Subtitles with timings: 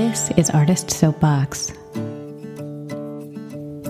[0.00, 1.72] This is Artist Soapbox.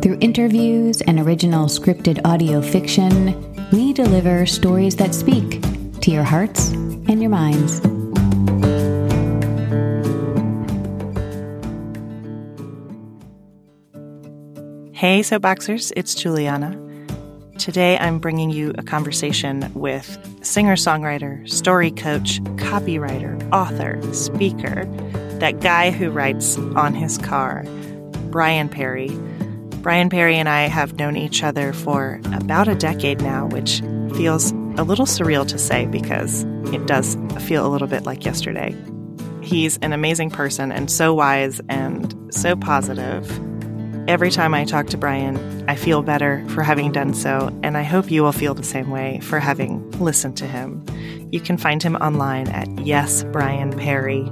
[0.03, 3.33] Through interviews and original scripted audio fiction,
[3.71, 5.62] we deliver stories that speak
[6.01, 7.79] to your hearts and your minds.
[14.92, 16.77] Hey, Soapboxers, it's Juliana.
[17.56, 24.87] Today I'm bringing you a conversation with singer songwriter, story coach, copywriter, author, speaker,
[25.41, 27.65] that guy who writes on his car,
[28.30, 29.11] Brian Perry.
[29.83, 33.80] Brian Perry and I have known each other for about a decade now, which
[34.15, 38.77] feels a little surreal to say because it does feel a little bit like yesterday.
[39.43, 43.27] He's an amazing person and so wise and so positive
[44.11, 45.38] Every time I talk to Brian,
[45.69, 48.91] I feel better for having done so, and I hope you will feel the same
[48.91, 50.85] way for having listened to him.
[51.30, 54.29] You can find him online at Yes Brian Perry.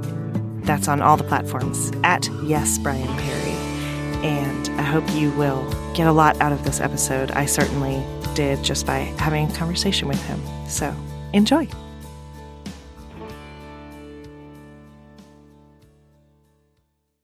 [0.69, 3.53] That's on all the platforms at Yes Brian Perry.
[4.23, 7.31] And I hope you will get a lot out of this episode.
[7.31, 10.39] I certainly did just by having a conversation with him.
[10.69, 10.95] So
[11.33, 11.71] enjoy.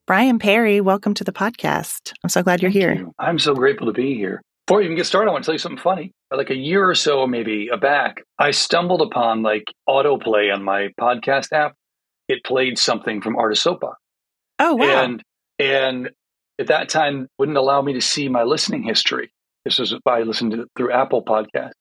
[0.06, 2.14] Brian Perry, welcome to the podcast.
[2.24, 2.94] I'm so glad you're Thank here.
[2.94, 3.12] you.
[3.18, 4.40] I'm so grateful to be here.
[4.66, 6.12] Before we even get started, I want to tell you something funny.
[6.34, 11.52] Like a year or so, maybe back, I stumbled upon like autoplay on my podcast
[11.52, 11.74] app.
[12.28, 13.98] It played something from Artist Soapbox,
[14.58, 15.04] Oh, wow.
[15.04, 15.22] and
[15.58, 16.10] and
[16.58, 19.30] at that time wouldn't allow me to see my listening history.
[19.64, 21.72] This was I listened to it through Apple Podcast,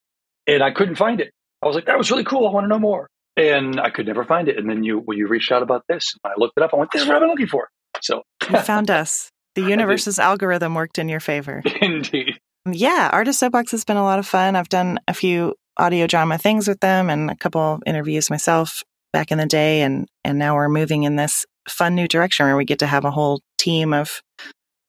[0.48, 1.32] and I couldn't find it.
[1.62, 2.48] I was like, that was really cool.
[2.48, 4.58] I want to know more, and I could never find it.
[4.58, 6.74] And then you well, you reached out about this, and I looked it up.
[6.74, 7.70] I went, this is what I've been looking for.
[8.02, 9.30] So you found us.
[9.56, 11.62] The universe's algorithm worked in your favor.
[11.82, 14.56] indeed, Yeah, Artist Soapbox has been a lot of fun.
[14.56, 18.82] I've done a few audio drama things with them and a couple interviews myself
[19.14, 22.58] back in the day and and now we're moving in this fun new direction where
[22.58, 24.22] we get to have a whole team of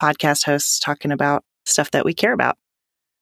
[0.02, 2.56] podcast hosts talking about stuff that we care about.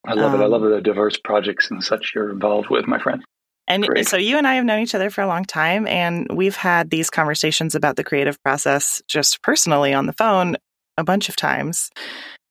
[0.06, 0.40] I love it.
[0.40, 3.22] I Um, love the diverse projects and such you're involved with, my friend.
[3.68, 4.08] And Great.
[4.08, 6.90] so you and I have known each other for a long time, and we've had
[6.90, 10.56] these conversations about the creative process just personally on the phone
[10.96, 11.88] a bunch of times.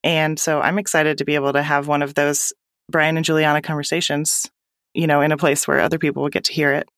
[0.02, 2.52] And so I'm excited to be able to have one of those
[2.90, 4.46] Brian and Juliana conversations,
[4.94, 6.88] you know, in a place where other people will get to hear it.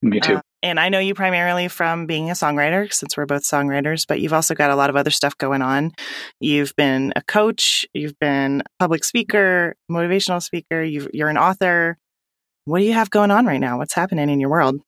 [0.00, 0.36] Me too.
[0.36, 4.20] Uh, and I know you primarily from being a songwriter, since we're both songwriters, but
[4.20, 5.92] you've also got a lot of other stuff going on.
[6.40, 11.98] You've been a coach, you've been a public speaker, motivational speaker, you've, you're an author.
[12.64, 13.78] What do you have going on right now?
[13.78, 14.80] What's happening in your world?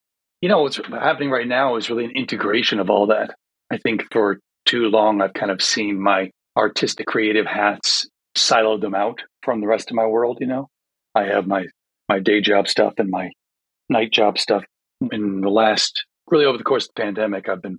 [0.44, 3.34] you know, what's happening right now is really an integration of all that.
[3.70, 8.06] I think for too long, I've kind of seen my artistic creative hats
[8.36, 10.36] siloed them out from the rest of my world.
[10.42, 10.68] You know,
[11.14, 11.64] I have my,
[12.10, 13.30] my day job stuff and my
[13.88, 14.64] night job stuff.
[15.12, 17.78] In the last, really over the course of the pandemic, I've been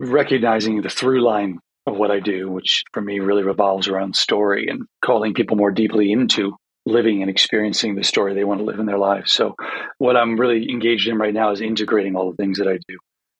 [0.00, 4.68] recognizing the through line of what I do, which for me really revolves around story
[4.68, 8.78] and calling people more deeply into living and experiencing the story they want to live
[8.78, 9.32] in their lives.
[9.32, 9.54] So,
[9.98, 12.98] what I'm really engaged in right now is integrating all the things that I do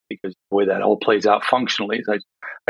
[0.09, 2.17] because the way that all plays out functionally is I,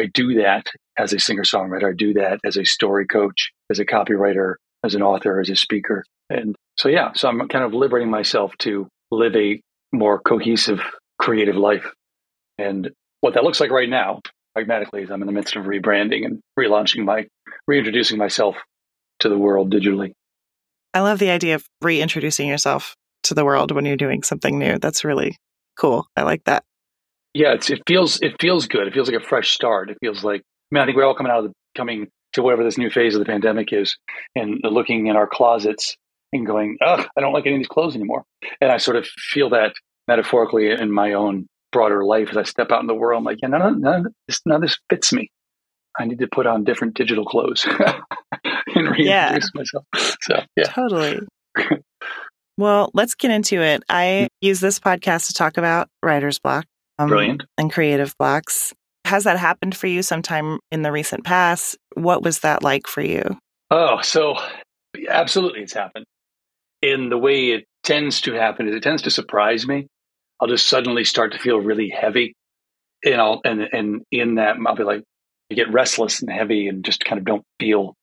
[0.02, 0.68] I do that
[0.98, 4.96] as a singer songwriter, I do that as a story coach, as a copywriter, as
[4.96, 6.04] an author, as a speaker.
[6.30, 9.62] And so, yeah, so I'm kind of liberating myself to live a
[9.92, 10.80] more cohesive,
[11.18, 11.86] creative life.
[12.58, 12.92] And
[13.22, 14.22] what that looks like right now,
[14.54, 17.28] pragmatically, is I'm in the midst of rebranding and relaunching my,
[17.68, 18.56] reintroducing myself
[19.20, 20.14] to the world digitally.
[20.94, 24.80] I love the idea of reintroducing yourself to the world when you're doing something new.
[24.80, 25.38] That's really
[25.78, 26.08] cool.
[26.16, 26.64] I like that.
[27.34, 28.88] Yeah, it's, it feels it feels good.
[28.88, 29.92] It feels like a fresh start.
[29.92, 32.42] It feels like I mean, I think we're all coming out of the coming to
[32.42, 33.98] whatever this new phase of the pandemic is,
[34.36, 35.96] and looking in our closets
[36.34, 38.24] and going, "Ugh, I don't like any of these clothes anymore."
[38.62, 39.74] And I sort of feel that
[40.08, 43.20] metaphorically in my own broader life as I step out in the world.
[43.20, 45.30] I'm like, yeah, none of, none of this, none of this fits me.
[46.00, 49.38] I need to put on different digital clothes and reintroduce Yeah.
[49.54, 49.86] myself.
[50.22, 51.20] So yeah, Totally.
[52.58, 53.84] well, let's get into it.
[53.90, 56.66] I use this podcast to talk about writer's block
[56.98, 57.44] um, brilliant.
[57.58, 58.74] and creative blocks.
[59.06, 61.78] Has that happened for you sometime in the recent past?
[61.96, 63.24] What was that like for you?
[63.72, 64.36] Oh, so
[65.10, 66.06] absolutely, it's happened.
[66.82, 69.88] In the way it tends to happen is it tends to surprise me.
[70.40, 72.34] I'll just suddenly start to feel really heavy,
[73.04, 75.04] and I'll and and in that I'll be like,
[75.52, 77.96] I get restless and heavy, and just kind of don't feel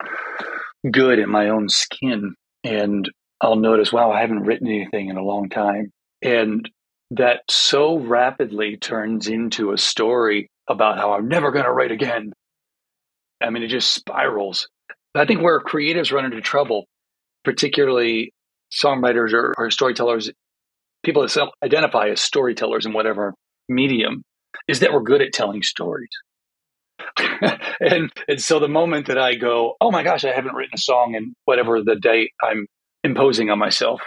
[0.90, 2.34] good in my own skin.
[2.64, 5.90] And I'll notice, wow, I haven't written anything in a long time,
[6.23, 6.69] and
[7.12, 12.32] that so rapidly turns into a story about how I'm never going to write again.
[13.40, 14.69] I mean, it just spirals.
[15.14, 16.87] I think where creatives run into trouble,
[17.44, 18.32] particularly
[18.73, 20.31] songwriters or, or storytellers,
[21.05, 23.35] people that self identify as storytellers in whatever
[23.69, 24.23] medium,
[24.69, 26.11] is that we're good at telling stories.
[27.81, 30.79] and and so the moment that I go, oh my gosh, I haven't written a
[30.79, 32.67] song in whatever the date I'm
[33.05, 34.01] imposing on myself,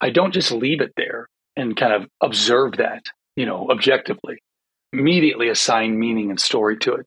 [0.00, 3.02] I don't just leave it there and kind of observe that,
[3.36, 4.38] you know, objectively.
[4.92, 7.06] Immediately assign meaning and story to it,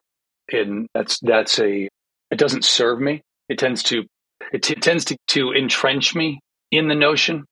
[0.52, 1.90] and that's that's a
[2.32, 3.22] it doesn't serve me.
[3.50, 4.04] It tends to
[4.51, 6.40] it, t- tends to, to entrench me
[6.72, 7.45] in the notion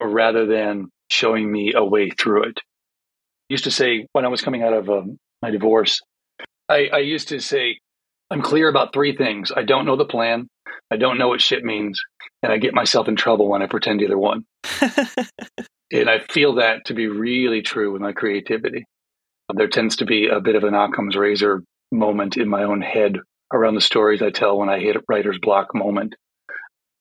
[0.00, 2.58] rather than showing me a way through it.
[2.58, 6.00] I used to say when I was coming out of um, my divorce,
[6.68, 7.78] I, I used to say,
[8.30, 9.50] I'm clear about three things.
[9.54, 10.48] I don't know the plan.
[10.90, 12.00] I don't know what shit means.
[12.42, 14.44] And I get myself in trouble when I pretend either one.
[15.90, 18.84] and I feel that to be really true with my creativity.
[19.52, 23.16] There tends to be a bit of an Occam's razor moment in my own head
[23.52, 26.14] around the stories I tell when I hit a writer's block moment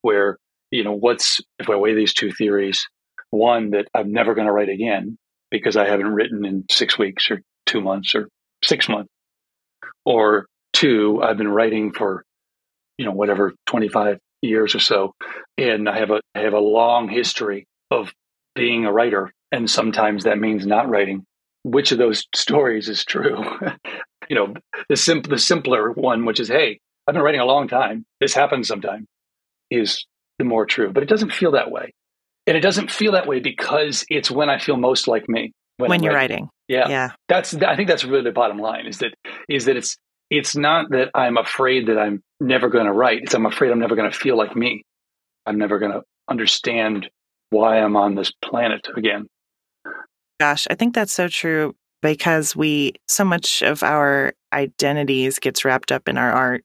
[0.01, 0.37] where,
[0.71, 2.87] you know, what's, if I weigh these two theories,
[3.29, 5.17] one, that I'm never going to write again
[5.51, 8.29] because I haven't written in six weeks or two months or
[8.63, 9.09] six months
[10.05, 12.23] or two, I've been writing for,
[12.97, 15.13] you know, whatever, 25 years or so.
[15.57, 18.11] And I have a, I have a long history of
[18.55, 19.31] being a writer.
[19.51, 21.25] And sometimes that means not writing.
[21.63, 23.43] Which of those stories is true?
[24.29, 24.53] you know,
[24.89, 28.05] the simple, the simpler one, which is, Hey, I've been writing a long time.
[28.19, 29.07] This happens sometime
[29.69, 30.05] is
[30.39, 31.93] the more true, but it doesn't feel that way.
[32.45, 35.89] And it doesn't feel that way because it's when I feel most like me when,
[35.89, 36.43] when you're writing.
[36.43, 36.49] writing.
[36.67, 36.89] Yeah.
[36.89, 37.11] Yeah.
[37.27, 39.13] That's I think that's really the bottom line is that
[39.49, 39.97] is that it's
[40.29, 43.23] it's not that I'm afraid that I'm never going to write.
[43.23, 44.83] It's I'm afraid I'm never going to feel like me.
[45.45, 47.09] I'm never going to understand
[47.49, 49.27] why I'm on this planet again.
[50.39, 55.91] Gosh, I think that's so true because we so much of our identities gets wrapped
[55.91, 56.63] up in our art.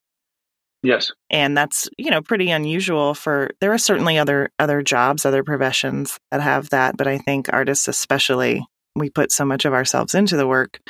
[0.83, 1.13] Yes.
[1.31, 6.19] And that's, you know, pretty unusual for there are certainly other other jobs, other professions
[6.31, 8.65] that have that, but I think artists especially
[8.95, 10.81] we put so much of ourselves into the work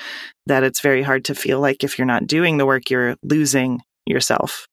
[0.47, 3.81] that it's very hard to feel like if you're not doing the work, you're losing
[4.07, 4.67] yourself.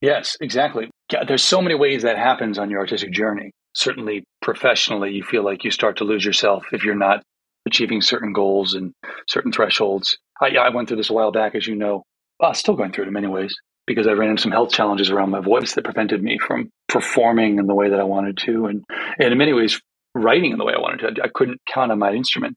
[0.00, 0.90] Yes, exactly.
[1.12, 3.50] Yeah, there's so many ways that happens on your artistic journey.
[3.74, 7.22] Certainly, professionally, you feel like you start to lose yourself if you're not
[7.66, 8.92] achieving certain goals and
[9.28, 10.16] certain thresholds.
[10.40, 12.02] I, I went through this a while back, as you know.
[12.40, 13.54] Well, still going through it in many ways
[13.86, 17.58] because I ran into some health challenges around my voice that prevented me from performing
[17.58, 18.84] in the way that I wanted to, and,
[19.18, 19.80] and in many ways,
[20.14, 21.22] writing in the way I wanted to.
[21.22, 22.56] I couldn't count on my instrument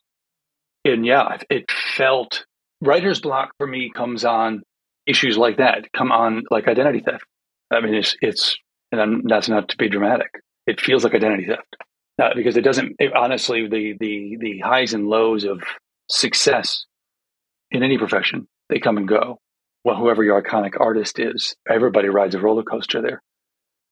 [0.86, 2.45] and yeah, it felt
[2.80, 4.62] writer's block for me comes on
[5.07, 7.25] issues like that, come on like identity theft.
[7.72, 8.56] I mean, it's, it's,
[8.92, 10.30] and I'm, that's not to be dramatic.
[10.68, 11.75] It feels like identity theft
[12.22, 15.63] uh, because it doesn't, it, honestly, the, the, the highs and lows of
[16.10, 16.86] success
[17.72, 19.39] in any profession, they come and go.
[19.86, 23.22] Well, whoever your iconic artist is, everybody rides a roller coaster there.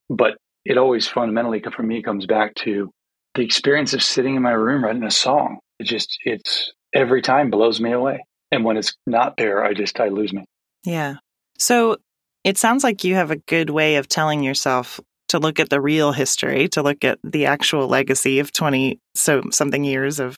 [0.10, 2.90] But it always fundamentally, for me, comes back to
[3.36, 5.60] the experience of sitting in my room writing a song.
[5.80, 8.24] It just, it's, every time blows me away.
[8.52, 10.46] And when it's not there, I just, I lose me.
[10.84, 11.18] Yeah.
[11.60, 11.98] So
[12.44, 15.00] it sounds like you have a good way of telling yourself
[15.30, 19.44] to look at the real history, to look at the actual legacy of 20 so
[19.52, 20.36] something years of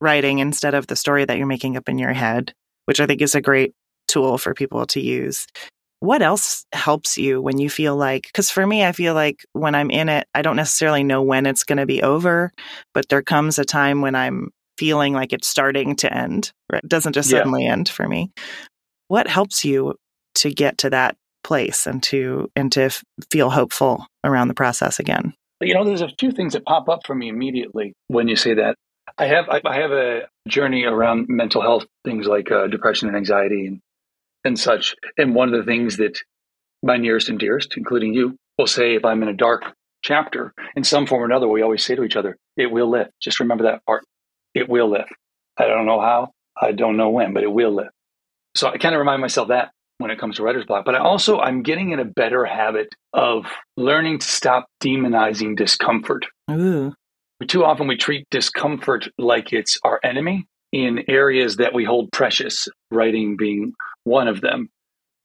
[0.00, 2.52] writing instead of the story that you're making up in your head,
[2.86, 3.74] which I think is a great
[4.12, 5.46] tool for people to use.
[6.00, 9.74] What else helps you when you feel like, because for me, I feel like when
[9.74, 12.50] I'm in it, I don't necessarily know when it's going to be over,
[12.92, 16.52] but there comes a time when I'm feeling like it's starting to end.
[16.72, 16.82] Right?
[16.82, 17.72] It doesn't just suddenly yeah.
[17.72, 18.32] end for me.
[19.08, 19.94] What helps you
[20.36, 24.98] to get to that place and to and to f- feel hopeful around the process
[24.98, 25.34] again?
[25.60, 28.54] You know, there's a few things that pop up for me immediately when you say
[28.54, 28.74] that.
[29.18, 33.16] I have I, I have a journey around mental health things like uh, depression and
[33.16, 33.80] anxiety and
[34.44, 34.94] and such.
[35.16, 36.18] And one of the things that
[36.82, 39.64] my nearest and dearest, including you, will say if I'm in a dark
[40.02, 43.12] chapter in some form or another, we always say to each other, "It will lift."
[43.20, 44.04] Just remember that part
[44.54, 45.12] it will lift.
[45.58, 47.90] I don't know how, I don't know when, but it will lift.
[48.54, 50.84] So I kind of remind myself that when it comes to writer's block.
[50.84, 53.46] But I also, I'm getting in a better habit of
[53.76, 56.26] learning to stop demonizing discomfort.
[56.50, 56.92] Ooh.
[57.46, 62.68] Too often we treat discomfort like it's our enemy in areas that we hold precious,
[62.90, 63.72] writing being
[64.04, 64.68] one of them,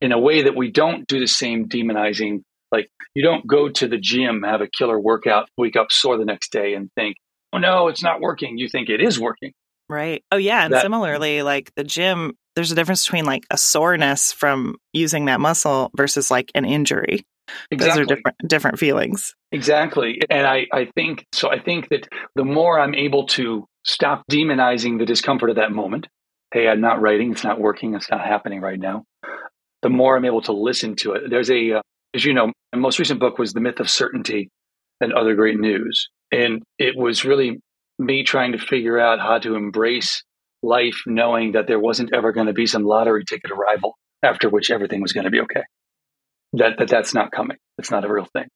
[0.01, 2.41] in a way that we don't do the same demonizing.
[2.72, 6.25] Like you don't go to the gym, have a killer workout, wake up sore the
[6.25, 7.15] next day and think,
[7.53, 8.57] oh no, it's not working.
[8.57, 9.53] You think it is working.
[9.89, 10.24] Right.
[10.31, 10.65] Oh yeah.
[10.65, 15.25] And that, similarly, like the gym, there's a difference between like a soreness from using
[15.25, 17.25] that muscle versus like an injury.
[17.72, 17.77] Exactly.
[17.77, 19.34] Those are different different feelings.
[19.53, 20.19] Exactly.
[20.29, 25.00] And I, I think so I think that the more I'm able to stop demonizing
[25.00, 26.07] the discomfort of that moment,
[26.54, 29.04] hey, I'm not writing, it's not working, it's not happening right now.
[29.82, 31.30] The more I'm able to listen to it.
[31.30, 31.82] There's a uh,
[32.13, 34.50] as you know, my most recent book was The Myth of Certainty
[35.00, 36.10] and Other Great News.
[36.32, 37.60] And it was really
[38.00, 40.24] me trying to figure out how to embrace
[40.63, 44.72] life knowing that there wasn't ever going to be some lottery ticket arrival after which
[44.72, 45.63] everything was going to be okay.
[46.54, 47.58] That, that that's not coming.
[47.77, 48.48] It's not a real thing.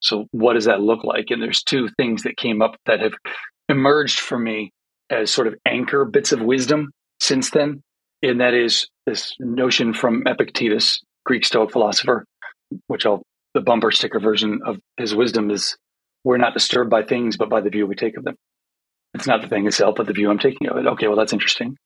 [0.00, 1.26] So what does that look like?
[1.30, 3.14] And there's two things that came up that have
[3.68, 4.72] emerged for me
[5.10, 7.82] as sort of anchor bits of wisdom since then.
[8.22, 12.24] And that is this notion from Epictetus, Greek Stoic philosopher,
[12.86, 13.22] which I'll,
[13.54, 15.76] the bumper sticker version of his wisdom is
[16.24, 18.36] we're not disturbed by things, but by the view we take of them.
[19.14, 20.86] It's not the thing itself, but the view I'm taking of it.
[20.86, 21.76] Okay, well, that's interesting.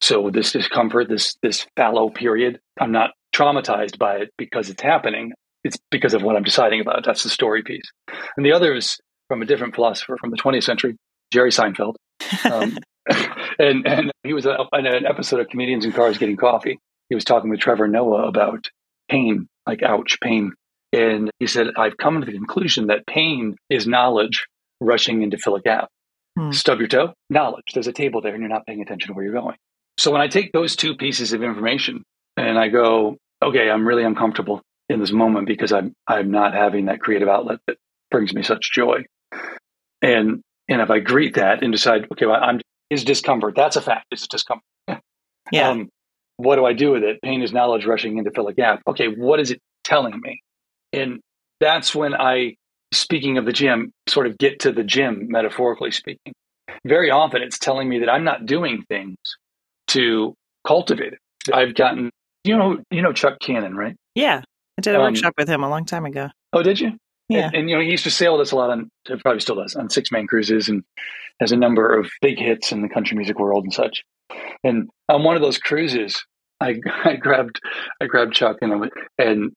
[0.00, 5.32] So this discomfort, this this fallow period, I'm not traumatized by it because it's happening.
[5.64, 7.04] It's because of what I'm deciding about.
[7.06, 7.88] That's the story piece.
[8.36, 10.96] And the other is from a different philosopher from the 20th century,
[11.32, 11.94] Jerry Seinfeld.
[12.44, 12.76] Um,
[13.58, 16.78] and and he was in an episode of Comedians in Cars Getting Coffee.
[17.08, 18.70] He was talking with Trevor Noah about
[19.08, 20.52] pain, like ouch, pain.
[20.92, 24.46] And he said, I've come to the conclusion that pain is knowledge
[24.80, 25.88] rushing in to fill a gap.
[26.38, 26.52] Hmm.
[26.52, 27.72] Stub your toe, knowledge.
[27.74, 29.56] There's a table there and you're not paying attention to where you're going.
[29.98, 32.02] So when I take those two pieces of information
[32.36, 36.86] and I go, okay, I'm really uncomfortable in this moment because I'm I'm not having
[36.86, 37.76] that creative outlet that
[38.10, 39.04] brings me such joy.
[40.00, 42.60] And and if I greet that and decide, okay, well, I'm
[42.92, 43.54] is discomfort.
[43.56, 44.06] That's a fact.
[44.10, 44.64] It's discomfort.
[45.50, 45.70] Yeah.
[45.70, 45.88] Um,
[46.36, 47.20] what do I do with it?
[47.22, 48.82] Pain is knowledge rushing in to fill a gap.
[48.86, 50.40] Okay, what is it telling me?
[50.92, 51.20] And
[51.60, 52.56] that's when I,
[52.92, 56.32] speaking of the gym, sort of get to the gym, metaphorically speaking.
[56.86, 59.16] Very often it's telling me that I'm not doing things
[59.88, 60.34] to
[60.66, 61.18] cultivate it.
[61.52, 62.10] I've gotten,
[62.44, 63.94] you know, you know Chuck Cannon, right?
[64.14, 64.42] Yeah,
[64.78, 66.28] I did a um, workshop with him a long time ago.
[66.52, 66.92] Oh, did you?
[67.28, 67.46] Yeah.
[67.46, 69.56] And, and, you know, he used to sail with us a lot on, probably still
[69.56, 70.82] does, on Sixthman cruises and
[71.40, 74.02] has a number of big hits in the country music world and such.
[74.64, 76.24] And on one of those cruises,
[76.60, 77.60] I, I grabbed
[78.00, 79.52] I grabbed Chuck and and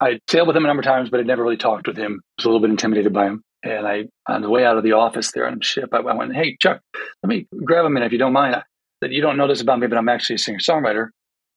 [0.00, 2.20] I sailed with him a number of times, but I'd never really talked with him.
[2.22, 3.42] I was a little bit intimidated by him.
[3.62, 6.14] And I, on the way out of the office there on the ship, I, I
[6.14, 6.80] went, "Hey, Chuck,
[7.22, 8.56] let me grab a minute if you don't mind.
[9.02, 11.08] That you don't know this about me, but I'm actually a singer songwriter."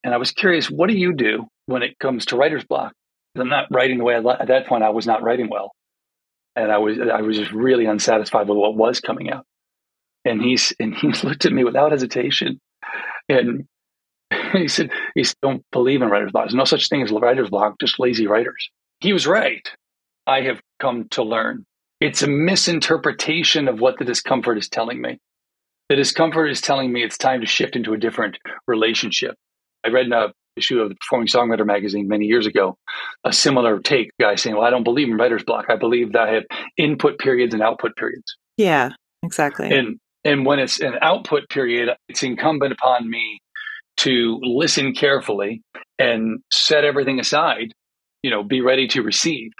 [0.03, 2.93] And I was curious, what do you do when it comes to writer's block?
[3.35, 5.73] I'm not writing the way I, at that point I was not writing well,
[6.55, 9.45] and I was I was just really unsatisfied with what was coming out.
[10.25, 12.59] And he's and he looked at me without hesitation,
[13.29, 13.65] and
[14.53, 16.45] he said, he said, don't believe in writer's block.
[16.45, 18.69] There's no such thing as writer's block, just lazy writers.
[18.99, 19.69] He was right.
[20.25, 21.65] I have come to learn.
[21.99, 25.19] It's a misinterpretation of what the discomfort is telling me.
[25.89, 28.37] The discomfort is telling me it's time to shift into a different
[28.67, 29.35] relationship.
[29.85, 32.77] I read in a issue of the Performing Songwriter magazine many years ago
[33.23, 35.65] a similar take, guy saying, Well, I don't believe in writer's block.
[35.69, 36.43] I believe that I have
[36.77, 38.35] input periods and output periods.
[38.57, 38.91] Yeah,
[39.23, 39.71] exactly.
[39.71, 43.39] And and when it's an output period, it's incumbent upon me
[43.97, 45.61] to listen carefully
[45.99, 47.73] and set everything aside,
[48.21, 49.51] you know, be ready to receive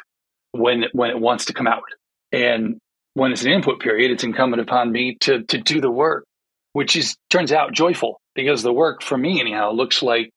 [0.52, 1.84] when when it wants to come out.
[2.32, 2.78] And
[3.14, 6.26] when it's an input period, it's incumbent upon me to to do the work,
[6.74, 10.30] which is turns out joyful because the work for me anyhow looks like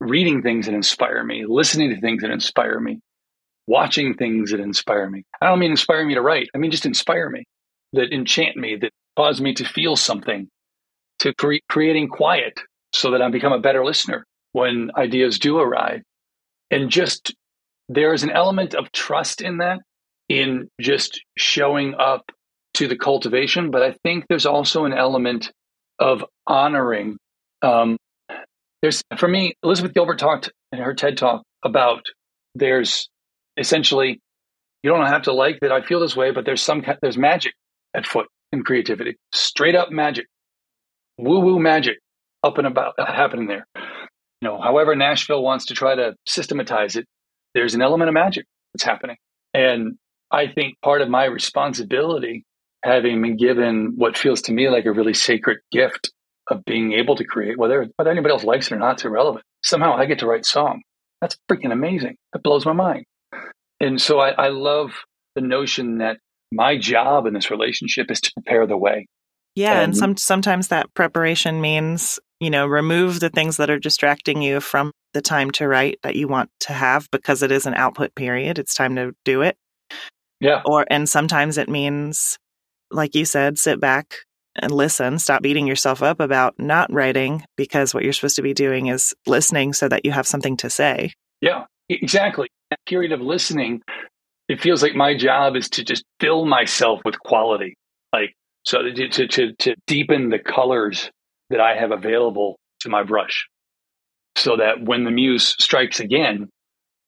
[0.00, 3.00] reading things that inspire me, listening to things that inspire me,
[3.66, 5.24] watching things that inspire me.
[5.40, 6.48] I don't mean inspire me to write.
[6.54, 7.44] I mean just inspire me,
[7.92, 10.48] that enchant me, that cause me to feel something,
[11.20, 12.60] to cre- creating quiet
[12.92, 16.02] so that I become a better listener when ideas do arrive.
[16.70, 17.34] And just
[17.88, 19.80] there is an element of trust in that,
[20.28, 22.30] in just showing up
[22.74, 23.70] to the cultivation.
[23.70, 25.50] But I think there's also an element
[25.98, 27.16] of honoring.
[27.62, 27.96] Um,
[28.82, 32.04] there's for me, Elizabeth Gilbert talked in her TED talk about
[32.54, 33.08] there's
[33.56, 34.20] essentially
[34.82, 37.54] you don't have to like that I feel this way, but there's some there's magic
[37.94, 40.26] at foot in creativity, straight up magic,
[41.18, 41.98] woo woo magic
[42.44, 43.66] up and about uh, happening there.
[43.74, 47.06] You know, however Nashville wants to try to systematize it,
[47.54, 49.16] there's an element of magic that's happening.
[49.52, 49.96] And
[50.30, 52.44] I think part of my responsibility,
[52.84, 56.12] having been given what feels to me like a really sacred gift
[56.50, 59.44] of being able to create, whether whether anybody else likes it or not, it's irrelevant.
[59.62, 60.82] Somehow I get to write song.
[61.20, 62.16] That's freaking amazing.
[62.32, 63.04] That blows my mind.
[63.80, 64.92] And so I, I love
[65.34, 66.18] the notion that
[66.52, 69.06] my job in this relationship is to prepare the way.
[69.54, 73.78] Yeah, and, and some sometimes that preparation means you know, remove the things that are
[73.78, 77.66] distracting you from the time to write that you want to have because it is
[77.66, 78.58] an output period.
[78.58, 79.56] It's time to do it.
[80.40, 80.62] Yeah.
[80.64, 82.38] Or, and sometimes it means,
[82.90, 84.18] like you said, sit back
[84.62, 85.18] and listen.
[85.18, 89.14] Stop beating yourself up about not writing because what you're supposed to be doing is
[89.26, 91.12] listening so that you have something to say.
[91.40, 92.48] Yeah, exactly.
[92.70, 93.82] That period of listening,
[94.48, 97.74] it feels like my job is to just fill myself with quality.
[98.12, 98.34] Like,
[98.64, 101.10] so to, to, to, to deepen the colors
[101.50, 103.46] that I have available to my brush
[104.36, 106.48] so that when the muse strikes again,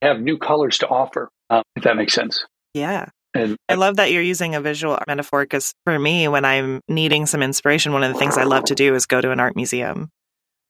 [0.02, 2.44] I have new colors to offer, um, if that makes sense.
[2.74, 3.06] Yeah.
[3.34, 7.26] And I love that you're using a visual metaphor because for me, when I'm needing
[7.26, 9.54] some inspiration, one of the things I love to do is go to an art
[9.54, 10.10] museum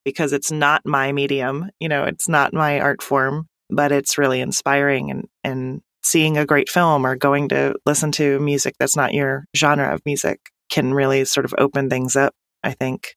[0.04, 4.40] because it's not my medium, you know, it's not my art form, but it's really
[4.40, 9.14] inspiring and, and seeing a great film or going to listen to music that's not
[9.14, 10.40] your genre of music
[10.70, 13.14] can really sort of open things up, I think.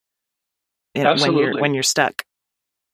[0.95, 1.43] Absolutely.
[1.43, 2.23] When you're when you're stuck.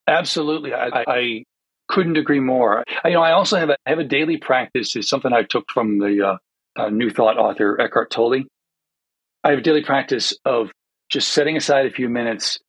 [0.08, 0.74] Absolutely.
[0.74, 1.44] I, I
[1.90, 2.84] couldn't agree more.
[3.04, 4.96] I, you know, I also have a, I have a daily practice.
[4.96, 8.44] Is something I took from the uh, uh, New Thought author Eckhart Tolle.
[9.44, 10.72] I have a daily practice of
[11.10, 12.60] just setting aside a few minutes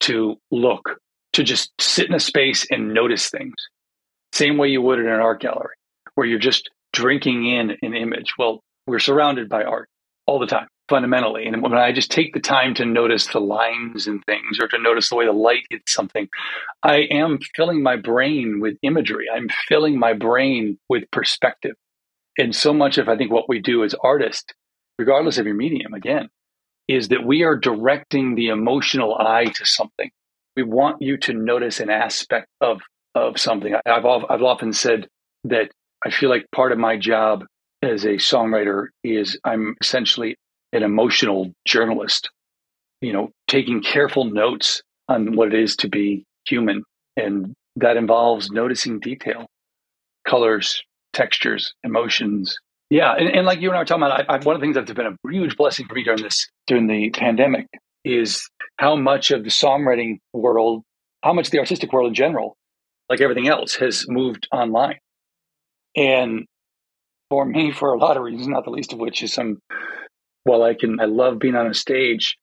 [0.00, 0.98] to look,
[1.34, 3.54] to just sit in a space and notice things.
[4.32, 5.74] Same way you would in an art gallery,
[6.14, 8.34] where you're just drinking in an image.
[8.38, 9.88] Well, we're surrounded by art
[10.26, 11.46] all the time fundamentally.
[11.46, 14.78] And when I just take the time to notice the lines and things or to
[14.78, 16.28] notice the way the light hits something,
[16.82, 19.26] I am filling my brain with imagery.
[19.34, 21.76] I'm filling my brain with perspective.
[22.36, 24.52] And so much of, I think, what we do as artists,
[24.98, 26.28] regardless of your medium, again,
[26.88, 30.10] is that we are directing the emotional eye to something.
[30.56, 32.80] We want you to notice an aspect of,
[33.14, 33.74] of something.
[33.86, 35.08] I've, I've often said
[35.44, 35.70] that
[36.04, 37.44] I feel like part of my job
[37.82, 40.36] as a songwriter is I'm essentially
[40.72, 42.30] an emotional journalist,
[43.00, 46.84] you know, taking careful notes on what it is to be human.
[47.16, 49.46] And that involves noticing detail,
[50.26, 52.56] colors, textures, emotions.
[52.88, 53.14] Yeah.
[53.14, 54.76] And, and like you and I were talking about, I, I, one of the things
[54.76, 57.66] that's been a huge blessing for me during this, during the pandemic
[58.04, 58.48] is
[58.78, 60.82] how much of the songwriting world,
[61.22, 62.56] how much the artistic world in general,
[63.08, 64.98] like everything else, has moved online.
[65.96, 66.46] And
[67.28, 69.58] for me, for a lot of reasons, not the least of which is some
[70.44, 72.36] while I can, I love being on a stage,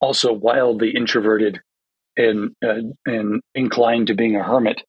[0.00, 1.60] also wildly introverted
[2.16, 4.82] and uh, and inclined to being a hermit.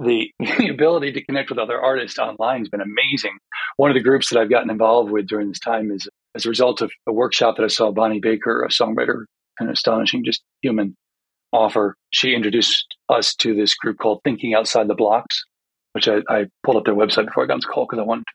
[0.00, 3.38] The, the ability to connect with other artists online has been amazing.
[3.76, 6.48] One of the groups that I've gotten involved with during this time is as a
[6.48, 9.24] result of a workshop that I saw Bonnie Baker, a songwriter,
[9.60, 10.96] an astonishing, just human
[11.52, 11.96] offer.
[12.12, 15.44] She introduced us to this group called Thinking Outside the Blocks,
[15.92, 18.06] which I, I pulled up their website before I got on the call because I
[18.06, 18.32] wanted to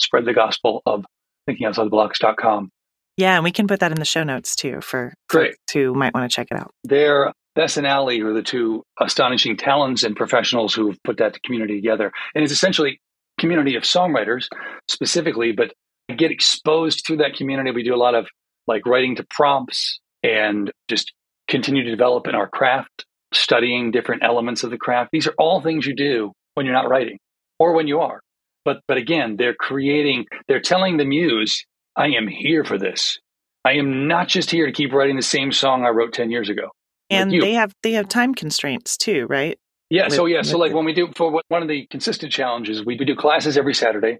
[0.00, 1.04] spread the gospel of
[1.48, 2.70] thinkingoutsidetheblocks.com.
[3.16, 5.56] Yeah, and we can put that in the show notes too for Great.
[5.72, 6.70] who might want to check it out.
[6.84, 11.42] There, Bess and Ali are the two astonishing talents and professionals who have put that
[11.42, 12.12] community together.
[12.34, 13.00] And it's essentially
[13.38, 14.48] a community of songwriters
[14.88, 15.72] specifically, but
[16.14, 17.70] get exposed through that community.
[17.70, 18.28] We do a lot of
[18.66, 21.12] like writing to prompts and just
[21.48, 25.10] continue to develop in our craft, studying different elements of the craft.
[25.12, 27.18] These are all things you do when you're not writing
[27.58, 28.20] or when you are.
[28.64, 31.64] But but again, they're creating, they're telling the muse,
[31.96, 33.18] I am here for this.
[33.64, 36.48] I am not just here to keep writing the same song I wrote 10 years
[36.48, 36.70] ago.
[37.10, 39.58] And like they have they have time constraints too, right?
[39.90, 40.04] Yeah.
[40.04, 40.42] With, so yeah.
[40.42, 43.56] So like when we do for one of the consistent challenges, we, we do classes
[43.56, 44.18] every Saturday.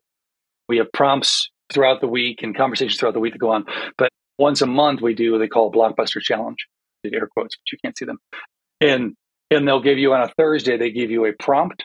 [0.69, 3.65] We have prompts throughout the week and conversations throughout the week that go on.
[3.99, 6.67] But once a month we do what they call a blockbuster challenge.
[7.05, 8.19] Air quotes, but you can't see them.
[8.81, 9.15] And
[9.51, 11.85] and they'll give you on a Thursday, they give you a prompt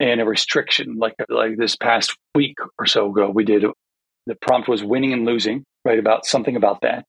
[0.00, 0.96] and a restriction.
[0.98, 3.64] Like like this past week or so ago, we did
[4.26, 5.98] the prompt was winning and losing, right?
[5.98, 7.04] About something about that.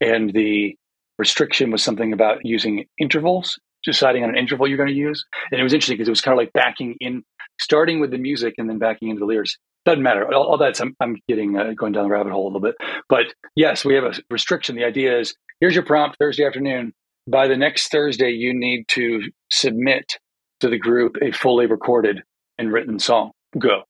[0.00, 0.76] And the
[1.18, 5.24] restriction was something about using intervals, deciding on an interval you're going to use.
[5.50, 7.22] And it was interesting because it was kind of like backing in,
[7.60, 9.56] starting with the music and then backing into the lyrics.
[9.84, 10.32] Doesn't matter.
[10.32, 12.76] All, all that's, I'm, I'm getting uh, going down the rabbit hole a little bit.
[13.08, 13.26] But
[13.56, 14.76] yes, we have a restriction.
[14.76, 16.92] The idea is here's your prompt Thursday afternoon.
[17.28, 20.18] By the next Thursday, you need to submit
[20.60, 22.22] to the group a fully recorded
[22.58, 23.32] and written song.
[23.58, 23.82] Go.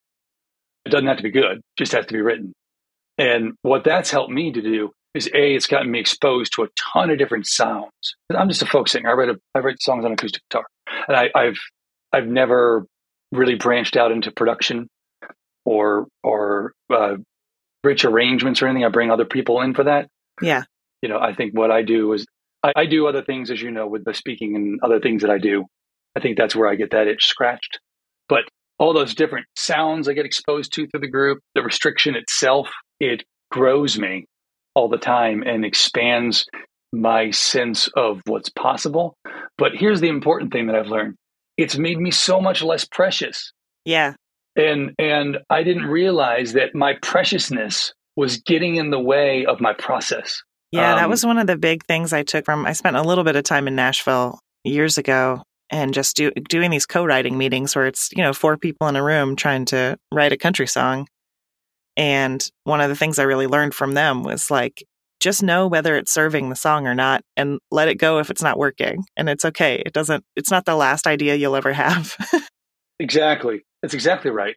[0.85, 2.53] It doesn't have to be good, just has to be written.
[3.19, 6.69] And what that's helped me to do is a, it's gotten me exposed to a
[6.77, 8.17] ton of different sounds.
[8.35, 9.11] I'm just a folk singer.
[9.11, 10.65] I write a, I write songs on acoustic guitar,
[11.07, 11.59] and I, I've
[12.13, 12.87] I've never
[13.31, 14.89] really branched out into production
[15.65, 17.17] or or uh,
[17.85, 18.85] rich arrangements or anything.
[18.85, 20.09] I bring other people in for that.
[20.41, 20.65] Yeah,
[21.03, 22.27] you know, I think what I do is
[22.63, 25.31] I, I do other things, as you know, with the speaking and other things that
[25.31, 25.67] I do.
[26.17, 27.81] I think that's where I get that itch scratched.
[28.29, 28.45] But
[28.83, 32.69] all those different sounds I get exposed to through the group, the restriction itself,
[32.99, 34.27] it grows me
[34.75, 36.45] all the time and expands
[36.93, 39.15] my sense of what's possible.
[39.57, 41.15] But here's the important thing that I've learned.
[41.57, 43.53] It's made me so much less precious.
[43.85, 44.15] Yeah.
[44.57, 49.75] And and I didn't realize that my preciousness was getting in the way of my
[49.75, 50.43] process.
[50.73, 53.03] Yeah, um, that was one of the big things I took from I spent a
[53.03, 55.43] little bit of time in Nashville years ago
[55.73, 59.03] and just do, doing these co-writing meetings where it's you know four people in a
[59.03, 61.09] room trying to write a country song.
[61.97, 64.85] And one of the things i really learned from them was like
[65.21, 68.43] just know whether it's serving the song or not and let it go if it's
[68.43, 69.05] not working.
[69.17, 69.83] And it's okay.
[69.85, 72.17] It doesn't it's not the last idea you'll ever have.
[73.01, 73.63] Exactly.
[73.81, 74.55] That's exactly right.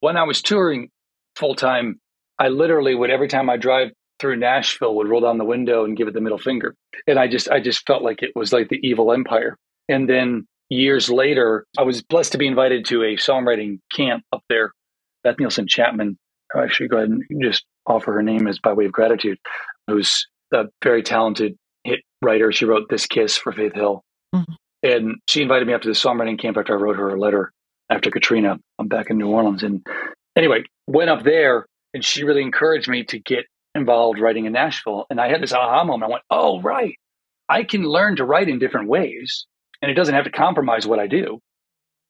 [0.00, 0.88] When i was touring
[1.36, 2.00] full-time
[2.38, 5.96] I literally would every time I drive through Nashville would roll down the window and
[5.96, 6.74] give it the middle finger.
[7.06, 9.56] And I just I just felt like it was like the evil empire.
[9.88, 14.42] And then years later, I was blessed to be invited to a songwriting camp up
[14.48, 14.72] there.
[15.22, 16.18] Beth Nielsen Chapman,
[16.54, 19.38] I should go ahead and just offer her name as by way of gratitude,
[19.86, 22.52] who's a very talented hit writer.
[22.52, 24.02] She wrote This Kiss for Faith Hill.
[24.34, 24.52] Mm-hmm.
[24.82, 27.52] And she invited me up to the songwriting camp after I wrote her a letter
[27.90, 28.58] after Katrina.
[28.78, 29.62] I'm back in New Orleans.
[29.62, 29.84] And
[30.36, 35.06] anyway, went up there and she really encouraged me to get involved writing in Nashville.
[35.10, 36.10] And I had this aha moment.
[36.10, 36.96] I went, oh, right.
[37.48, 39.46] I can learn to write in different ways
[39.86, 41.38] and it doesn't have to compromise what I do.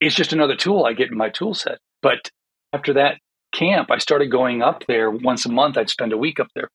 [0.00, 1.76] It's just another tool I get in my tool set.
[2.00, 2.30] But
[2.72, 3.18] after that
[3.52, 5.76] camp, I started going up there once a month.
[5.76, 6.70] I'd spend a week up there.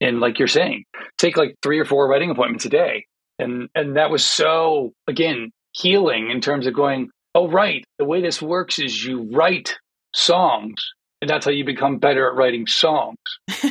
[0.00, 0.86] And like you're saying,
[1.18, 3.06] take like three or four writing appointments a day.
[3.38, 8.20] And and that was so again healing in terms of going, oh right, the way
[8.20, 9.78] this works is you write
[10.16, 10.84] songs
[11.20, 13.18] and that's how you become better at writing songs.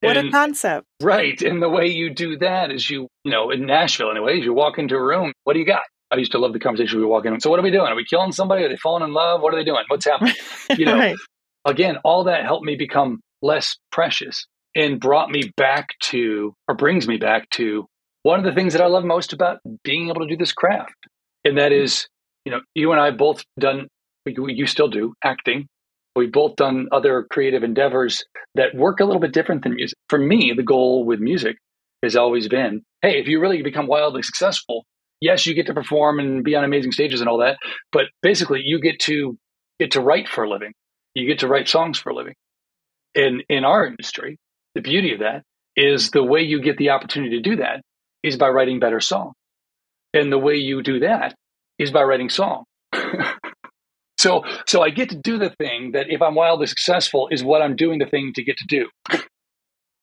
[0.00, 0.86] what and, a concept.
[1.02, 1.40] Right.
[1.42, 4.78] And the way you do that is you, you know, in Nashville, anyways, you walk
[4.78, 5.82] into a room, what do you got?
[6.10, 7.40] I used to love the conversation we walk in.
[7.40, 7.86] So what are we doing?
[7.86, 8.64] Are we killing somebody?
[8.64, 9.40] Are they falling in love?
[9.40, 9.84] What are they doing?
[9.88, 10.34] What's happening?
[10.76, 11.16] You know, right.
[11.64, 17.08] again, all that helped me become less precious and brought me back to, or brings
[17.08, 17.86] me back to
[18.22, 20.94] one of the things that I love most about being able to do this craft.
[21.44, 22.08] And that is,
[22.44, 23.86] you know, you and I both done,
[24.26, 25.66] you still do acting,
[26.16, 28.24] We've both done other creative endeavors
[28.54, 29.98] that work a little bit different than music.
[30.08, 31.56] For me, the goal with music
[32.02, 34.84] has always been hey, if you really become wildly successful,
[35.20, 37.58] yes, you get to perform and be on amazing stages and all that,
[37.92, 39.36] but basically you get to
[39.78, 40.72] get to write for a living.
[41.14, 42.34] You get to write songs for a living.
[43.14, 44.38] In in our industry,
[44.74, 45.42] the beauty of that
[45.76, 47.82] is the way you get the opportunity to do that
[48.22, 49.34] is by writing better songs.
[50.14, 51.34] And the way you do that
[51.78, 52.64] is by writing songs.
[54.18, 57.62] So, so I get to do the thing that if I'm wildly successful is what
[57.62, 58.88] I'm doing the thing to get to do.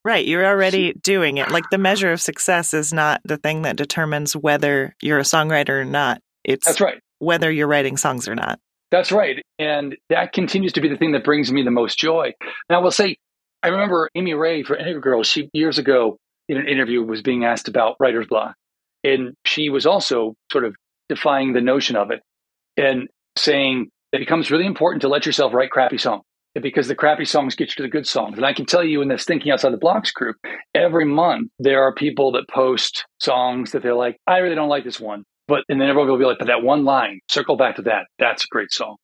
[0.04, 0.26] Right.
[0.26, 1.50] You're already doing it.
[1.50, 5.80] Like the measure of success is not the thing that determines whether you're a songwriter
[5.80, 6.20] or not.
[6.44, 7.00] It's That's right.
[7.20, 8.58] whether you're writing songs or not.
[8.90, 9.42] That's right.
[9.58, 12.34] And that continues to be the thing that brings me the most joy.
[12.68, 13.16] Now, I will say,
[13.62, 17.44] I remember Amy Ray for Indigo Girls, she years ago in an interview was being
[17.44, 18.54] asked about writer's block.
[19.02, 20.76] And she was also sort of
[21.08, 22.20] defying the notion of it
[22.76, 26.22] and saying, it becomes really important to let yourself write crappy songs
[26.62, 28.36] because the crappy songs get you to the good songs.
[28.36, 30.36] And I can tell you in this Thinking Outside the Blocks group,
[30.72, 34.84] every month there are people that post songs that they're like, I really don't like
[34.84, 35.24] this one.
[35.48, 38.06] But and then everyone will be like, but that one line, circle back to that.
[38.20, 38.96] That's a great song.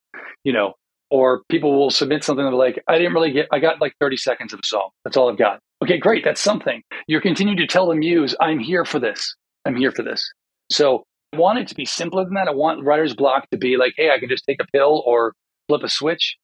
[0.44, 0.74] You know,
[1.10, 4.16] or people will submit something that like, I didn't really get I got like 30
[4.16, 4.90] seconds of a song.
[5.04, 5.58] That's all I've got.
[5.82, 6.22] Okay, great.
[6.24, 6.82] That's something.
[7.08, 9.34] You're continuing to tell the muse, I'm here for this.
[9.64, 10.24] I'm here for this.
[10.70, 12.48] So I want it to be simpler than that.
[12.48, 15.34] I want writer's block to be like, hey, I can just take a pill or
[15.68, 16.36] flip a switch.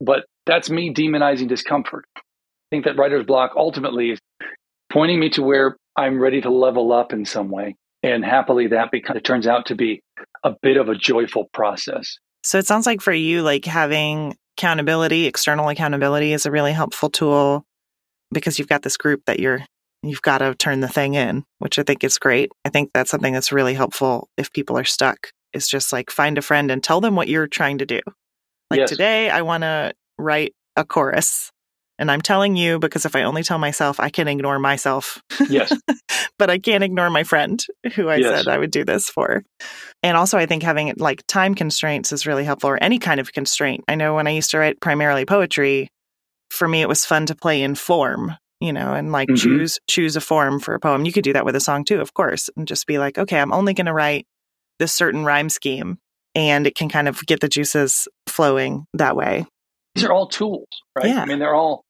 [0.00, 2.04] But that's me demonizing discomfort.
[2.16, 2.20] I
[2.70, 4.18] think that writer's block ultimately is
[4.90, 7.76] pointing me to where I'm ready to level up in some way.
[8.02, 10.02] And happily, that becomes, it turns out to be
[10.42, 12.18] a bit of a joyful process.
[12.42, 17.10] So it sounds like for you, like having accountability, external accountability is a really helpful
[17.10, 17.64] tool
[18.32, 19.60] because you've got this group that you're
[20.02, 22.50] you've got to turn the thing in, which I think is great.
[22.64, 25.30] I think that's something that's really helpful if people are stuck.
[25.52, 28.00] Is just like find a friend and tell them what you're trying to do.
[28.70, 28.88] Like yes.
[28.88, 31.50] today, I want to write a chorus.
[31.98, 35.20] And I'm telling you because if I only tell myself, I can ignore myself.
[35.50, 35.76] Yes.
[36.38, 37.62] but I can't ignore my friend
[37.94, 38.44] who I yes.
[38.44, 39.44] said I would do this for.
[40.02, 43.32] And also, I think having like time constraints is really helpful or any kind of
[43.34, 43.84] constraint.
[43.88, 45.88] I know when I used to write primarily poetry,
[46.50, 49.34] for me, it was fun to play in form you know, and like mm-hmm.
[49.34, 51.04] choose choose a form for a poem.
[51.04, 53.40] You could do that with a song too, of course, and just be like, okay,
[53.40, 54.26] I'm only going to write
[54.78, 55.98] this certain rhyme scheme,
[56.36, 59.46] and it can kind of get the juices flowing that way.
[59.96, 61.08] These are all tools, right?
[61.08, 61.22] Yeah.
[61.22, 61.82] I mean, they're all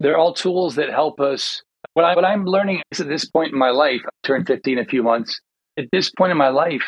[0.00, 1.62] they're all tools that help us.
[1.94, 4.80] What, I, what I'm learning is at this point in my life, I turned 15
[4.80, 5.40] a few months.
[5.78, 6.84] At this point in my life,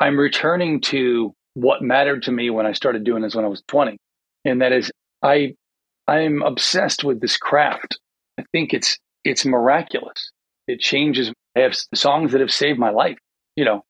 [0.00, 3.62] I'm returning to what mattered to me when I started doing this when I was
[3.68, 3.98] 20,
[4.46, 4.90] and that is
[5.22, 5.52] I
[6.08, 7.98] I'm obsessed with this craft
[8.38, 10.30] I think it's it's miraculous.
[10.66, 11.32] It changes.
[11.56, 13.18] I have songs that have saved my life.
[13.56, 13.84] You know,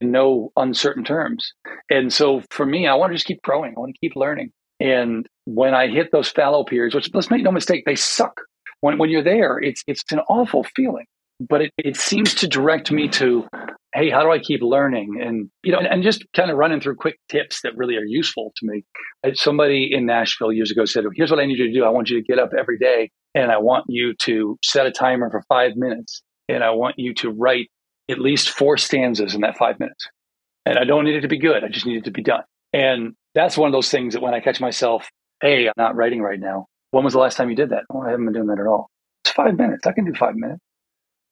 [0.00, 1.52] in no uncertain terms.
[1.90, 3.74] And so for me, I want to just keep growing.
[3.76, 4.50] I want to keep learning.
[4.78, 8.42] And when I hit those fallow periods, which let's make no mistake, they suck.
[8.80, 11.06] When when you're there, it's it's an awful feeling.
[11.40, 13.46] But it, it seems to direct me to
[13.94, 15.20] hey, how do I keep learning?
[15.22, 18.04] And you know, and, and, just kind of running through quick tips that really are
[18.04, 18.84] useful to me.
[19.34, 21.84] Somebody in Nashville years ago said, "Here's what I need you to do.
[21.84, 24.90] I want you to get up every day and I want you to set a
[24.90, 26.22] timer for five minutes.
[26.48, 27.70] And I want you to write
[28.10, 30.08] at least four stanzas in that five minutes.
[30.64, 31.62] And I don't need it to be good.
[31.62, 32.44] I just need it to be done.
[32.72, 35.08] And that's one of those things that when I catch myself,
[35.42, 36.66] hey, I'm not writing right now.
[36.92, 37.84] when was the last time you did that?
[37.94, 38.88] I haven't been doing that at all.
[39.24, 39.86] It's five minutes.
[39.86, 40.62] I can do five minutes.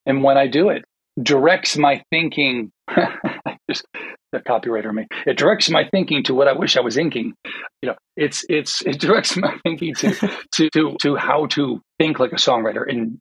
[0.04, 0.84] And when I do it,
[1.22, 2.70] directs my thinking.
[3.70, 3.86] just
[4.32, 5.06] the copywriter me.
[5.26, 7.34] It directs my thinking to what I wish I was inking.
[7.82, 10.14] You know, it's it's it directs my thinking to
[10.54, 13.18] to to, to how to think like a songwriter and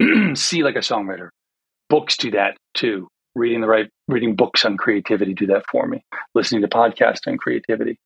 [0.38, 1.28] see like a songwriter.
[1.88, 3.08] Books do that too.
[3.34, 6.02] Reading the right reading books on creativity do that for me.
[6.34, 7.96] Listening to podcasts on creativity,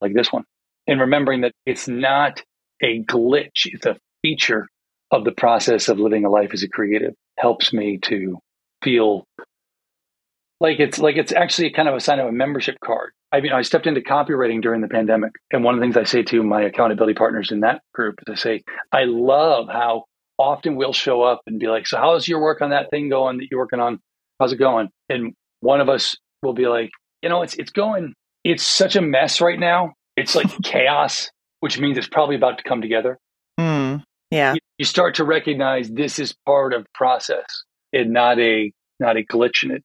[0.00, 0.44] like this one,
[0.86, 2.42] and remembering that it's not
[2.82, 4.68] a glitch; it's a feature
[5.10, 7.14] of the process of living a life as a creative.
[7.36, 8.38] Helps me to
[8.82, 9.24] feel
[10.60, 13.12] like it's like it's actually kind of a sign of a membership card.
[13.32, 16.04] I mean, I stepped into copywriting during the pandemic, and one of the things I
[16.04, 20.04] say to my accountability partners in that group is I say, I love how
[20.38, 23.38] often we'll show up and be like, "So how's your work on that thing going
[23.38, 24.00] that you're working on?
[24.38, 26.90] How's it going?" And one of us will be like,
[27.22, 28.14] "You know, it's it's going.
[28.44, 29.94] It's such a mess right now.
[30.16, 33.18] It's like chaos, which means it's probably about to come together."
[33.58, 38.72] Mm, yeah, you, you start to recognize this is part of process and not a
[38.98, 39.82] not a glitch in it.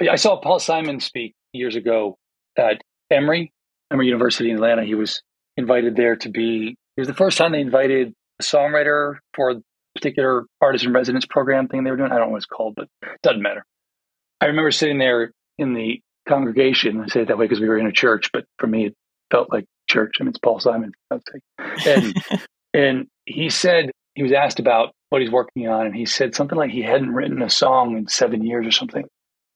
[0.00, 2.16] I saw Paul Simon speak years ago
[2.56, 2.80] at
[3.10, 3.52] Emory,
[3.92, 4.84] Emory University in Atlanta.
[4.84, 5.22] He was
[5.56, 9.54] invited there to be, it was the first time they invited a songwriter for a
[9.94, 12.12] particular artist in residence program thing they were doing.
[12.12, 13.64] I don't know what it's called, but it doesn't matter.
[14.40, 17.00] I remember sitting there in the congregation.
[17.00, 18.94] I say it that way because we were in a church, but for me, it
[19.32, 20.14] felt like church.
[20.20, 20.92] I mean, it's Paul Simon.
[21.84, 22.14] And,
[22.74, 26.58] and he said, he was asked about what he's working on, and he said something
[26.58, 29.04] like he hadn't written a song in seven years or something.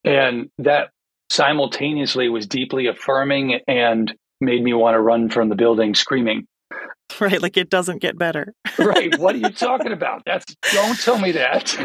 [0.05, 0.91] And that
[1.31, 6.47] simultaneously was deeply affirming and made me want to run from the building screaming.
[7.21, 8.55] Right, like it doesn't get better.
[8.79, 9.15] right.
[9.19, 10.23] What are you talking about?
[10.25, 11.77] That's don't tell me that.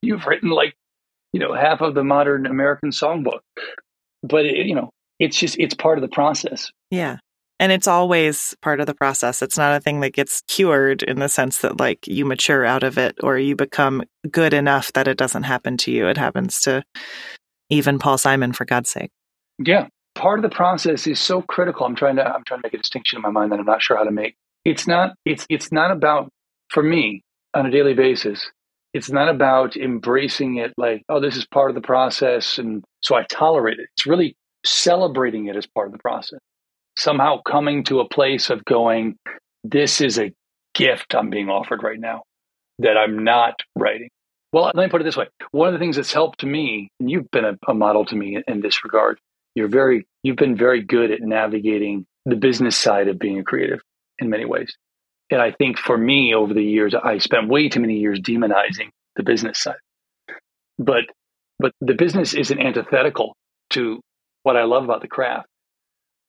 [0.00, 0.74] you have written like,
[1.34, 3.40] you know, half of the modern American songbook.
[4.22, 4.88] But it, you know,
[5.18, 6.70] it's just it's part of the process.
[6.90, 7.18] Yeah.
[7.58, 9.40] And it's always part of the process.
[9.40, 12.82] It's not a thing that gets cured in the sense that like you mature out
[12.82, 16.06] of it or you become good enough that it doesn't happen to you.
[16.06, 16.84] It happens to
[17.70, 19.10] even Paul Simon for God's sake.
[19.58, 19.88] Yeah.
[20.14, 21.86] Part of the process is so critical.
[21.86, 23.82] I'm trying to I'm trying to make a distinction in my mind that I'm not
[23.82, 24.34] sure how to make.
[24.64, 26.30] It's not it's it's not about
[26.68, 27.22] for me
[27.54, 28.50] on a daily basis.
[28.92, 33.14] It's not about embracing it like, oh, this is part of the process and so
[33.14, 33.88] I tolerate it.
[33.96, 36.40] It's really celebrating it as part of the process
[36.96, 39.16] somehow coming to a place of going,
[39.64, 40.32] this is a
[40.74, 42.22] gift I'm being offered right now
[42.78, 44.10] that I'm not writing.
[44.52, 45.28] Well, let me put it this way.
[45.50, 48.42] One of the things that's helped me, and you've been a, a model to me
[48.46, 49.18] in this regard,
[49.54, 53.80] you're very, you've been very good at navigating the business side of being a creative
[54.18, 54.76] in many ways.
[55.30, 58.90] And I think for me over the years, I spent way too many years demonizing
[59.16, 59.76] the business side.
[60.78, 61.04] But
[61.58, 63.34] but the business isn't antithetical
[63.70, 64.00] to
[64.42, 65.48] what I love about the craft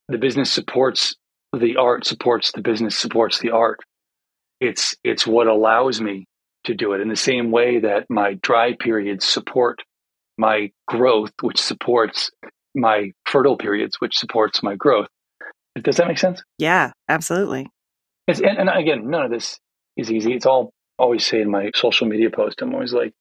[0.09, 1.15] the business supports
[1.57, 3.79] the art supports the business supports the art.
[4.59, 6.25] It's it's what allows me
[6.65, 9.79] to do it in the same way that my dry periods support
[10.37, 12.29] my growth which supports
[12.75, 15.07] my fertile periods which supports my growth.
[15.81, 16.41] Does that make sense?
[16.57, 17.67] Yeah absolutely.
[18.27, 19.59] And, and again none of this
[19.95, 20.33] is easy.
[20.33, 22.61] It's all always say in my social media post.
[22.61, 23.13] I'm always like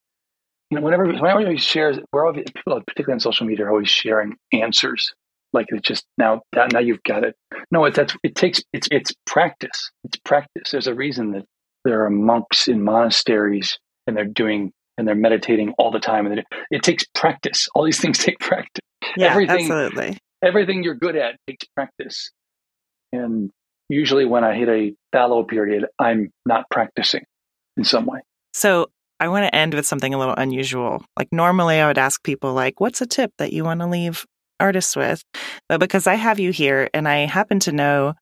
[0.70, 4.36] you know whenever whenever you share we're people particularly on social media are always sharing
[4.52, 5.14] answers
[5.56, 7.34] like it's just now that now you've got it.
[7.72, 9.90] No, it that's it takes it's it's practice.
[10.04, 10.70] It's practice.
[10.70, 11.44] There's a reason that
[11.84, 16.42] there are monks in monasteries and they're doing and they're meditating all the time and
[16.70, 17.68] it takes practice.
[17.74, 18.82] All these things take practice.
[19.16, 20.18] Yeah, everything, absolutely.
[20.44, 22.30] Everything you're good at takes practice.
[23.12, 23.50] And
[23.88, 27.24] usually when I hit a fallow period, I'm not practicing
[27.76, 28.20] in some way.
[28.52, 28.90] So
[29.20, 31.04] I want to end with something a little unusual.
[31.16, 34.26] Like normally I would ask people like, what's a tip that you want to leave
[34.60, 35.22] artists with.
[35.68, 38.14] But because I have you here and I happen to know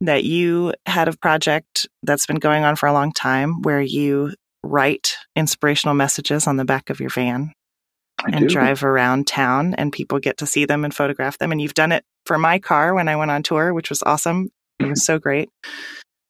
[0.00, 4.34] that you had a project that's been going on for a long time where you
[4.62, 7.52] write inspirational messages on the back of your van
[8.20, 8.54] I and do.
[8.54, 11.52] drive around town and people get to see them and photograph them.
[11.52, 14.50] And you've done it for my car when I went on tour, which was awesome.
[14.78, 15.12] It was mm-hmm.
[15.12, 15.48] so great.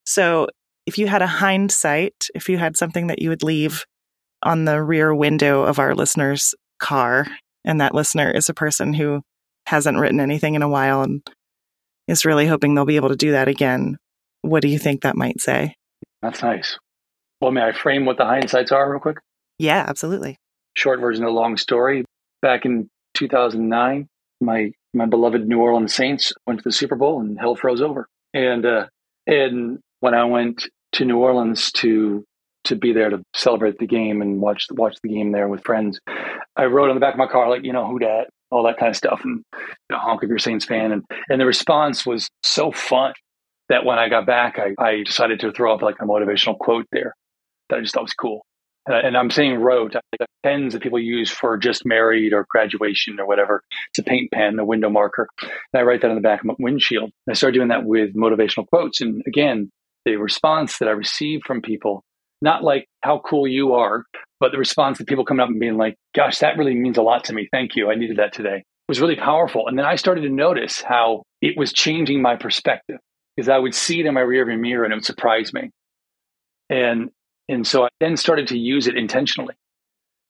[0.05, 0.47] So
[0.85, 3.85] if you had a hindsight, if you had something that you would leave
[4.43, 7.27] on the rear window of our listener's car,
[7.65, 9.21] and that listener is a person who
[9.67, 11.21] hasn't written anything in a while and
[12.07, 13.97] is really hoping they'll be able to do that again.
[14.41, 15.75] What do you think that might say?
[16.21, 16.79] That's nice.
[17.41, 19.17] Well, may I frame what the hindsights are real quick?
[19.59, 20.37] Yeah, absolutely.
[20.75, 22.05] Short version of the long story.
[22.41, 24.07] Back in 2009,
[24.39, 28.07] my my beloved New Orleans Saints went to the Super Bowl and hell froze over.
[28.33, 28.85] And uh,
[29.25, 32.23] and when I went to New Orleans to
[32.65, 35.99] to be there to celebrate the game and watch watch the game there with friends,
[36.55, 38.77] I wrote on the back of my car like, you know, who dat, all that
[38.77, 42.05] kind of stuff, and you know, honk if you're Saints fan, and and the response
[42.05, 43.13] was so fun.
[43.69, 46.85] that when I got back, I, I decided to throw up like a motivational quote
[46.91, 47.13] there
[47.69, 48.45] that I just thought was cool.
[48.89, 53.27] And I'm saying wrote, like pens that people use for just married or graduation or
[53.27, 53.61] whatever.
[53.89, 55.27] It's a paint pen, a window marker.
[55.41, 57.11] And I write that on the back of my windshield.
[57.27, 59.01] And I started doing that with motivational quotes.
[59.01, 59.69] And again,
[60.05, 62.05] the response that I received from people,
[62.41, 64.03] not like how cool you are,
[64.39, 67.01] but the response that people coming up and being like, gosh, that really means a
[67.01, 67.47] lot to me.
[67.51, 67.89] Thank you.
[67.89, 68.63] I needed that today.
[68.87, 69.67] Was really powerful.
[69.67, 72.99] And then I started to notice how it was changing my perspective
[73.35, 75.71] because I would see it in my rearview mirror and it would surprise me.
[76.69, 77.09] And
[77.49, 79.55] and so I then started to use it intentionally.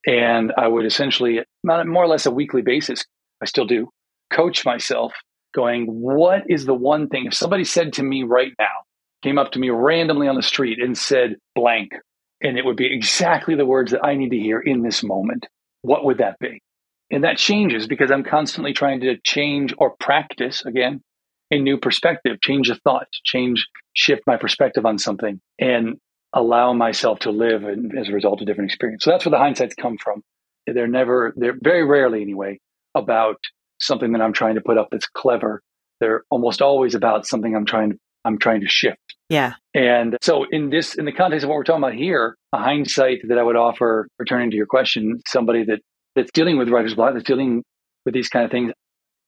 [0.05, 3.03] And I would essentially, more or less a weekly basis,
[3.41, 3.89] I still do,
[4.31, 5.13] coach myself
[5.53, 7.25] going, what is the one thing?
[7.25, 8.83] If somebody said to me right now,
[9.23, 11.93] came up to me randomly on the street and said blank,
[12.41, 15.47] and it would be exactly the words that I need to hear in this moment,
[15.81, 16.61] what would that be?
[17.09, 21.01] And that changes because I'm constantly trying to change or practice again
[21.49, 25.39] a new perspective, change a thought, change, shift my perspective on something.
[25.57, 25.97] And
[26.33, 29.03] allow myself to live as a result of different experience.
[29.03, 30.23] So that's where the hindsights come from.
[30.67, 32.59] They're never, they're very rarely anyway,
[32.93, 33.37] about
[33.79, 35.61] something that I'm trying to put up that's clever.
[35.99, 38.97] They're almost always about something I'm trying to I'm trying to shift.
[39.29, 39.53] Yeah.
[39.73, 43.19] And so in this in the context of what we're talking about here, a hindsight
[43.27, 45.79] that I would offer, returning to your question, somebody that
[46.15, 47.63] that's dealing with writer's block, that's dealing
[48.05, 48.73] with these kind of things.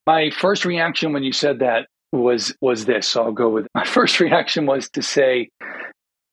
[0.06, 3.08] My first reaction when you said that was was this.
[3.08, 3.72] So I'll go with it.
[3.74, 5.50] my first reaction was to say,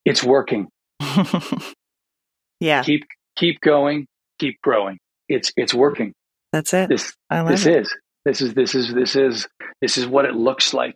[0.04, 0.68] it's working.
[2.60, 2.82] yeah.
[2.82, 3.04] Keep
[3.36, 4.06] keep going,
[4.38, 4.98] keep growing.
[5.28, 6.12] It's it's working.
[6.52, 6.88] That's it.
[6.88, 7.76] This I love this it.
[7.76, 9.48] is this is this is this is
[9.80, 10.94] this is what it looks like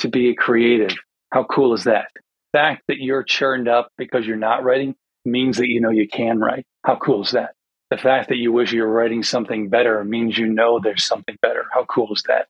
[0.00, 0.96] to be a creative.
[1.32, 2.08] How cool is that?
[2.14, 6.08] The fact that you're churned up because you're not writing means that you know you
[6.08, 6.64] can write.
[6.84, 7.54] How cool is that?
[7.90, 11.36] The fact that you wish you were writing something better means you know there's something
[11.42, 11.64] better.
[11.72, 12.46] How cool is that?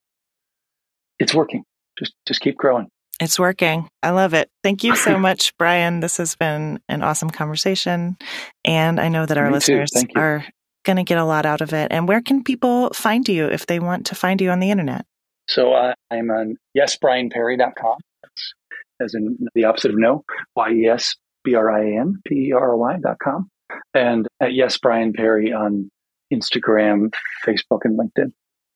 [1.19, 1.65] It's working.
[1.99, 2.89] Just just keep growing.
[3.21, 3.89] It's working.
[4.03, 4.49] I love it.
[4.63, 6.01] Thank you so much, Brian.
[6.01, 8.17] This has been an awesome conversation.
[8.65, 10.45] And I know that our Me listeners are
[10.85, 11.89] going to get a lot out of it.
[11.91, 15.05] And where can people find you if they want to find you on the internet?
[15.49, 17.99] So uh, I'm on yesbrianperry.com.
[18.23, 18.55] That's
[19.01, 20.25] as in the opposite of no,
[20.57, 23.49] Y-E-S B-R-I-A-N P-E-R-R-Y.com.
[23.95, 25.91] And at Yes Brian Perry on
[26.33, 27.13] Instagram,
[27.47, 28.33] Facebook, and LinkedIn.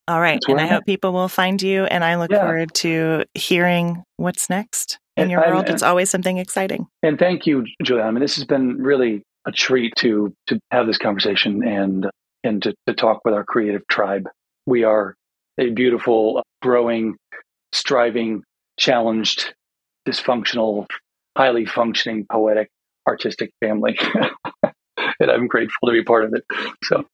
[0.07, 0.40] All right.
[0.48, 1.85] And I hope people will find you.
[1.85, 2.42] And I look yeah.
[2.42, 5.68] forward to hearing what's next in your world.
[5.68, 6.87] it's always something exciting.
[7.03, 8.03] And thank you, Julia.
[8.03, 12.07] I mean, this has been really a treat to to have this conversation and
[12.42, 14.29] and to, to talk with our creative tribe.
[14.66, 15.14] We are
[15.58, 17.16] a beautiful, growing,
[17.72, 18.42] striving,
[18.78, 19.54] challenged,
[20.06, 20.86] dysfunctional,
[21.36, 22.68] highly functioning, poetic,
[23.06, 23.98] artistic family.
[25.20, 26.44] and I'm grateful to be part of it.
[26.84, 27.04] So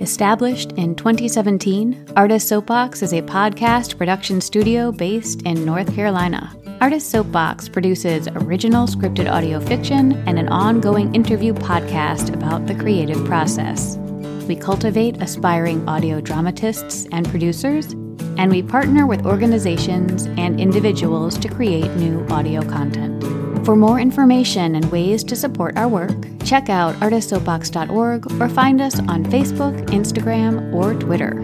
[0.00, 6.56] Established in 2017, Artist Soapbox is a podcast production studio based in North Carolina.
[6.80, 13.24] Artist Soapbox produces original scripted audio fiction and an ongoing interview podcast about the creative
[13.24, 13.96] process.
[14.46, 17.94] We cultivate aspiring audio dramatists and producers,
[18.38, 23.24] and we partner with organizations and individuals to create new audio content.
[23.66, 29.00] For more information and ways to support our work, check out artistsoapbox.org or find us
[29.00, 31.42] on Facebook, Instagram, or Twitter.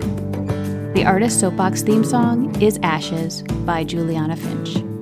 [0.95, 4.94] The Artist Soapbox theme song is Ashes by Juliana Finch.